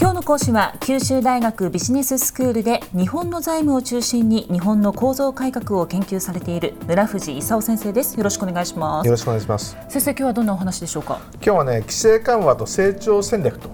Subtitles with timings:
[0.00, 8.16] 今日の講師は九州大学ビジネススクールで日本の財務を中心に日本の構造改革を研究されている村藤勲先生です。
[8.16, 9.06] よろしくお願いします。
[9.06, 9.76] よろしくお願いします。
[9.90, 11.20] 先生今日はどんなお話でしょうか？
[11.34, 13.68] 今日はね規制緩和と成長戦略と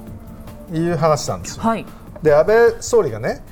[0.75, 1.87] いう話なんですよ、はい。
[2.25, 3.45] で安倍総理がね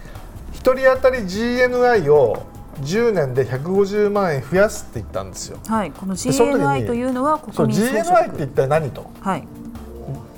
[0.52, 2.44] 一人当たり GNI を
[2.80, 5.58] 10年で150万円増やすって言ったんですよ。
[5.68, 5.92] はい。
[5.92, 9.08] このその時に GNI というのは国民総所 GNI って得一体何と？
[9.20, 9.46] はい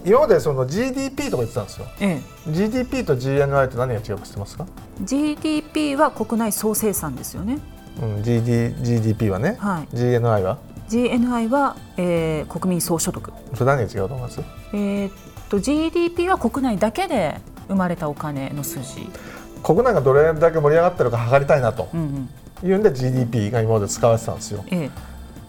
[0.05, 1.87] 今までその GDP とか言ってたんですよ。
[2.01, 4.67] え GDP と GNI って何が違うか知ってますか、
[5.01, 7.59] え GDP は国内総生産ですよね。
[8.01, 9.97] うん、GD GDP はね、はい。
[9.97, 13.33] GNI は？GNI は、えー国民総所得。
[13.55, 14.41] それ何が違うと思います？
[14.73, 15.13] えーっ
[15.49, 19.09] と GDP は国内だけで生まれたお金の数字。
[19.63, 21.89] 国内がどれだけ盛り上がってるか測りたいなと。
[21.93, 22.29] うん
[22.63, 22.69] うん。
[22.69, 24.65] いうんで GDP が今まで使われてたんですよ。
[24.71, 24.91] ええ。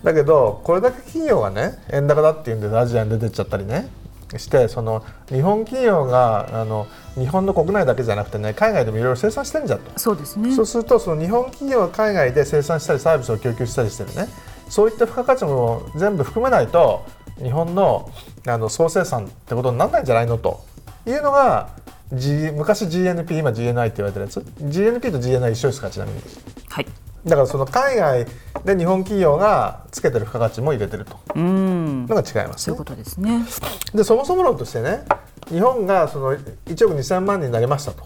[0.04, 3.90] だけどこれだけ企業がね円高だっていうんでアジアに出てっちゃったりね
[4.38, 10.54] してその日本企業があの日本の国内だけじゃなくてね海外でもいろいろ生産してるんじゃんと、そうですね。
[10.54, 14.28] そうするとその日本企業が海外で生産したりサービスを供給したりしてるね。
[14.70, 17.06] そういった付加価値も全部含めないと
[17.42, 18.10] 日本の
[18.46, 20.66] あの総生産ってことにならないんじゃないのと。
[21.08, 21.70] いうのが、
[22.12, 24.40] G、昔 GNP 今 GNI って言われてるやつ。
[24.62, 26.20] GNP と GNI 一緒ですかちなみに。
[26.68, 26.86] はい
[27.28, 28.26] だからその海外
[28.66, 31.20] で日本企業がつけてる付加価値も入れてると。
[31.36, 32.06] うん。
[32.08, 32.58] のが違いますね。
[32.58, 33.46] そういうことですね。
[33.94, 35.04] でそもそも論としてね
[35.50, 38.04] 日本がその1億2000万人になりましたと。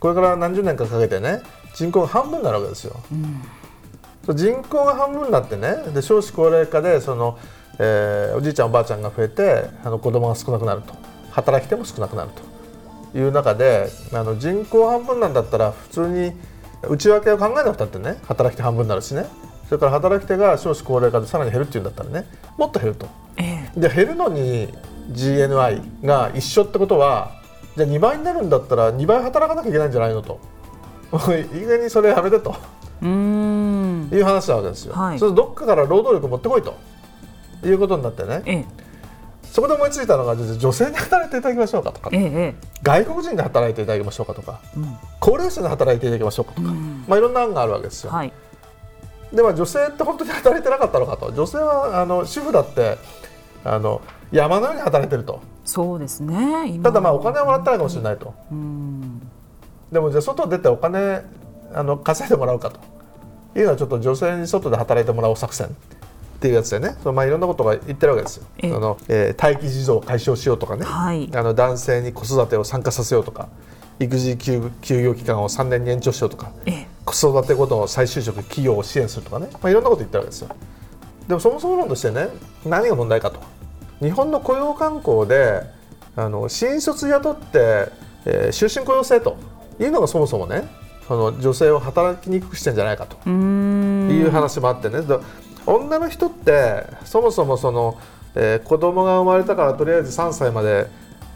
[0.00, 1.40] これから何十年かかけてね
[1.74, 2.94] 人口が半分になるわけですよ、
[4.26, 7.38] そう人口が半分になってねで少子高齢化でその、
[7.78, 10.94] えーおじいちゃんおばあちゃんが増えてあの子供が少なくなると。
[11.30, 13.18] 働き手も少なくなると。
[13.18, 16.32] いう中であの人口半分なんだったら普通に
[16.88, 19.26] 内訳を考えなくたってね働き手半分になるしね。
[19.68, 23.08] それから働き手が少子高齢化でさらに減るっていうんだったらねもっと減ると。
[23.36, 23.80] ええ。
[23.80, 24.68] で減るのに
[25.12, 27.32] GNI が一緒ってことは
[27.76, 30.38] じゃあ2倍になるんだったら2倍働かなきゃいけないんじゃないのと。
[31.12, 32.54] 意外にそれやめてと。
[33.02, 34.08] うーん。
[34.12, 34.94] いう話なわけですよ。
[34.94, 35.18] はい。
[35.18, 36.74] それどっかから労働力持ってこいと。
[37.64, 38.42] いうことになってね。
[38.44, 38.83] ええ
[39.54, 44.96] そこで思いついたのが女性に働いていただきましょうかとかえええ外国人で働いていただきましょうかとかえうん。
[45.20, 47.04] 高齢者で働いていただきましょうかとか、うん。
[47.06, 48.10] まあ、いろんな案があるわけですよ。
[48.10, 48.32] はい。
[49.32, 51.30] では女性って本当に働いてなかったのかと。
[51.30, 52.98] 女性はあの主婦だって
[53.64, 55.40] あの山のように働いてると。
[55.64, 56.82] そうですね今。
[56.82, 58.34] ただまあお金はもらってないかもしれないと。
[58.50, 59.20] うん。
[59.92, 61.22] でもじゃあ外出てお金
[61.72, 62.80] あの稼いでもらうかと。
[63.56, 65.68] いうのはちょっと女性に外で働いてもらおう作戦
[66.44, 66.94] っていうやつでね。
[67.02, 68.44] そのまあいろんなことが言ってるわけですよ。
[68.58, 68.70] ええ。
[68.70, 71.30] そのえー待機児童を解消しようとかね、はい。
[71.34, 73.48] あの男性に子育てを参加させようとか。
[73.98, 76.50] 育児休休業期間を3年に延長しようとか。
[76.66, 76.86] ええ。
[77.06, 80.48] 子育て後の再就職企業を支援するとかね、まあ、いろんなこと言ってるわけですよ。
[81.28, 82.28] でもそもそも論としてね
[82.66, 83.40] 何が問題かと。
[84.00, 85.62] 日本の雇用慣行で
[86.14, 87.88] あの新卒雇って、
[88.26, 89.38] えー終身雇用制と。
[89.80, 90.68] いうのがそもそもね
[91.06, 93.16] その女性を働きにくくしてんじゃないかと。
[93.28, 95.18] いう話もあってね、で
[95.66, 97.98] 女の人ってそもそもその、
[98.34, 100.88] えー子供が生まれたからとりあえず3歳まで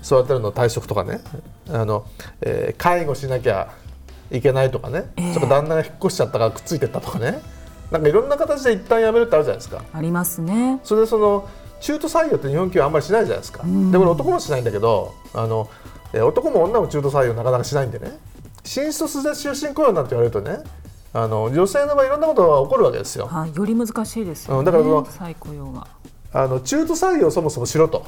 [0.04, 1.20] 育てるの退職とかね。
[1.70, 2.04] あの、
[2.40, 3.70] えー介護しなきゃ
[4.30, 5.34] いけないとかね、ええ。
[5.34, 7.40] それから旦那が引っ越しちゃったからくっついてったとかね。
[7.90, 9.82] なんかいろんな形で一旦辞めるってあるじゃないですか。
[9.92, 10.80] ありますね。
[10.84, 11.48] それでその
[11.80, 13.90] 中途採用って日本企業あんまりしないじゃないですか、ん。
[13.90, 15.68] でこれ男もしないんだけどあの
[16.12, 18.18] えー男も女も中途採用なかなかしないんでね。
[18.64, 20.58] 新卒で終身雇用なんて言われるとね
[21.12, 23.26] あの女性の場合いろんなことが起こるわけですよ。
[23.26, 25.86] はいより難しいですよねうんだからその再雇用が。
[26.32, 28.04] あの中途採用をそもそもしろと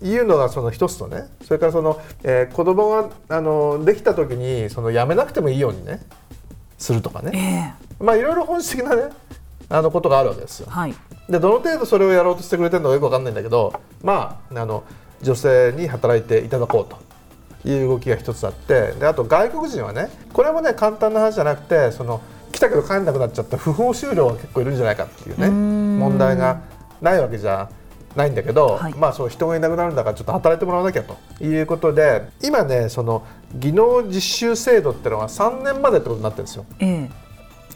[0.00, 6.00] いうのがその一つとねそれからその、えー子供があのできた時にその辞めなくてもいいようにね
[6.78, 8.04] するとかえねえ。
[8.04, 9.10] まあいろいろ本質的なね
[9.68, 10.66] あのことがあるわけですよ。
[10.70, 10.94] はい。
[11.28, 14.84] でどの程度それをやろうとしてくれてるのかよくわかんないんだけどまああの
[15.22, 16.98] 女性に働いていただこうと
[17.64, 22.20] いう動きが一つあってであと外国人はねこれもね簡単な話じゃなくてその
[22.52, 26.60] 来たけど帰んなくなっちゃった不法就労が結構いるんじゃないかっていうね問題が
[27.00, 27.68] ないわけじゃ
[28.16, 28.94] ないんだけど、はい。
[28.94, 33.26] まあそう人がいなくなるんだからちょっと働いてもらわなきゃということで今ねその
[33.56, 36.64] 技能実習制度ってのは3年までってことになってるんですよ。
[36.78, 37.24] ええ。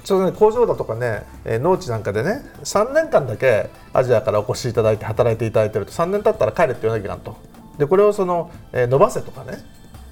[0.05, 7.37] ちょうどね工場だとかね、えー農地なんかでね3年間だけアジアからお越しいただいて働いていただいてると3年経ったら帰れって言わなきゃいけないと。
[7.79, 9.59] でこれをその、えー伸ばせとかね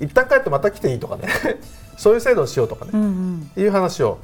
[0.00, 1.28] 一旦帰ってまた来ていいとかね。
[1.96, 3.50] そういう制度をしようとかね、うんうん。
[3.56, 4.18] いう話を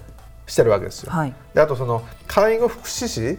[0.47, 1.13] してるわけですよ。
[1.13, 1.35] はい。
[1.55, 3.39] であとその介護福祉士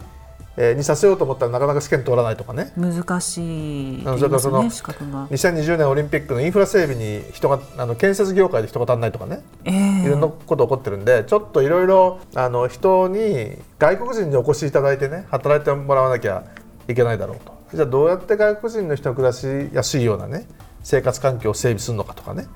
[0.56, 2.72] えーにさせようと思ったらなかなか試験通らないとかね。
[2.76, 5.26] 難しいってあの言いますそれからそのね資格が。
[5.28, 9.42] 2020年オリンピックのインフラ整備に人があの建設業界で人が足んないとかね。
[9.64, 10.06] ええ。
[10.06, 16.44] いろんなこと起こってるんでちょっといろいろあの人に外国人にお越しいただいてね働いてもらわなきゃ
[16.86, 17.52] いけないだろうと。
[17.74, 20.46] じゃあどうやって外国人の人が暮らしやすいようなね
[20.84, 22.46] 生活環境を整備するのかとかね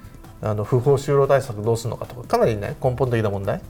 [0.40, 3.60] あの不法就労対策どうするのかとかかなりね根本的な問題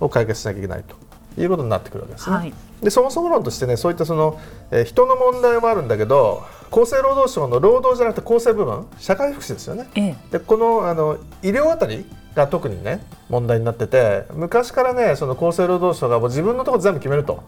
[0.00, 0.96] を解決しなきゃいけないと
[1.40, 2.36] いうことになってくるわけですね。
[2.36, 2.52] はい、
[2.82, 4.40] でそもそも論としてねそういったその、
[4.70, 6.42] えー、人の問題もあるんだけど
[6.72, 9.88] 厚生労働省の労働じゃなくて厚生部門社会福祉ですよね。
[9.94, 17.42] ええ、でこのあの医療あたりが特にね問題になってて昔からねその厚生労働省がもう自分のところ全部決めると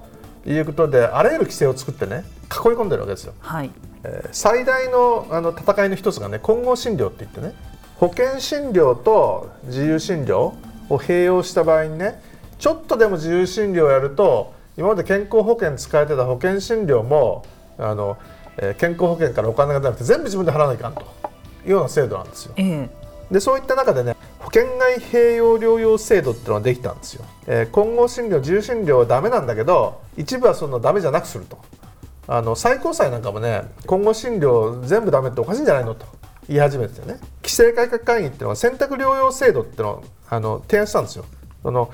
[0.46, 3.34] いうことであらゆる規制を作ってね囲い込んでるわけですよ。
[3.40, 3.70] はい
[4.04, 7.54] えー、最大のあの戦いの一つがね混合診療って言ってね
[7.96, 10.54] 保険診療と自由診療
[10.88, 12.22] を併用した場合にね
[12.58, 17.44] ちょっとでも自由診療をやると今まで健康保険使えてた保険診療も
[17.78, 18.16] あの、
[18.58, 21.02] えー、健康保険からお金が出なくて全部自分で払わないかんと
[21.64, 22.54] いうような制度なんですよ。
[22.56, 22.88] えー、
[23.30, 27.24] でそういった中でね保険外併用療養制度っていうのができたんですよ。
[27.46, 31.58] えー、混合診療自由診療はダメなんだけど一部はそのダメじゃなくすると。
[32.30, 36.04] あの最高裁なんかもね混合診療全部ダメっておかしいんじゃないのと
[36.46, 41.24] 言い始めてね規制改革会議っていうのは選択療養制度っていうのをあの提案したんですよ。
[41.62, 41.90] その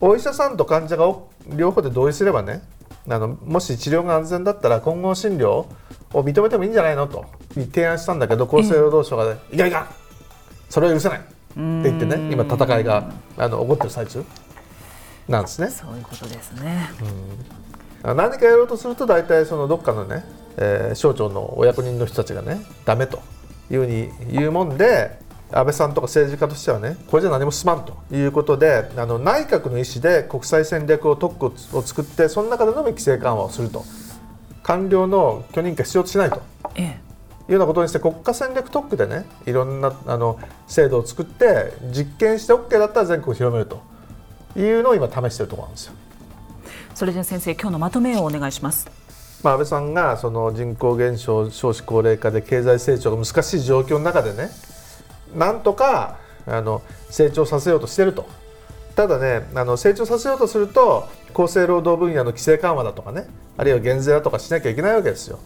[0.00, 1.14] お医者さんと患者が
[1.54, 2.62] 両方で同意すればね
[3.08, 5.76] あのもし治療が安全だったら混合診療を
[6.12, 7.24] 認めてもいいんじゃないのと
[7.54, 9.86] 提案したんだけど厚生労働省が、ね、いやいや
[10.68, 11.18] それは許せない。
[11.18, 14.24] って言ってね今戦いがあの起こってる最中。
[15.28, 15.68] なんですね。
[15.70, 16.88] そういうことですね、
[18.04, 20.24] うん、何かやろうとすると大体そのどっかのね、
[20.56, 23.20] えー、省庁のお役人の人たちがねダメと
[23.70, 25.18] いうふうに言うもんで
[25.50, 33.84] 安倍さんとか政治家としてはねこれじゃ何も進まんということであの内閣の意思で国際戦略を特区を作ってその中でのみ規制緩和をすると。
[34.66, 36.42] 官僚の許認可必要としないと、
[36.74, 37.00] ええ、
[37.48, 43.80] いうようなことにして国家戦略特区でねいろんなあの制度を作って実験して OK だったら全国広めると
[44.58, 45.94] いうのを今試しているところなんですよ。
[46.94, 48.90] それでは先生今日のまとめをお願いします。
[49.42, 54.50] まあ、安倍さんがその人口減少少子高齢化で経済成長が難しい状況の中でね
[55.36, 58.26] なんとかあの成長させようとしてると
[58.96, 63.26] ただねあの成長させようとすると厚生労働分野の規制緩和だとかね
[63.58, 65.38] あるいは減税だとかしなきゃいけないわけですよ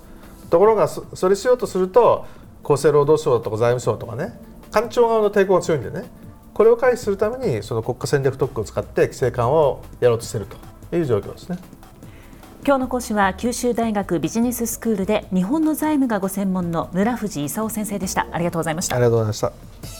[0.51, 2.27] ところがそれしようとすると
[2.63, 4.39] 厚生労働省だとか財務省とかね
[4.71, 6.11] 官庁側の抵抗が強いんでね。
[6.53, 10.47] これを回避するためにその国家戦略特区を使って規制緩和をやろうとしている
[10.91, 11.59] という状況ですね。
[12.67, 18.27] 今日の講師は九州大学ビジネススクールで日本の財務がご専門の村藤勲先生でした。
[18.31, 18.97] ありがとうございました。
[18.97, 20.00] ありがとうございました